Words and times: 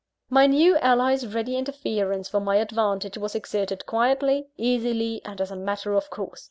My 0.31 0.47
new 0.47 0.77
ally's 0.79 1.27
ready 1.27 1.55
interference 1.55 2.27
for 2.27 2.39
my 2.39 2.55
advantage 2.55 3.19
was 3.19 3.35
exerted 3.35 3.85
quietly, 3.85 4.47
easily, 4.57 5.21
and 5.25 5.39
as 5.39 5.51
a 5.51 5.55
matter 5.55 5.93
of 5.93 6.09
course. 6.09 6.39